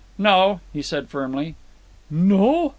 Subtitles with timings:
[0.17, 1.53] "No," he said firmly.
[2.09, 2.69] "No!"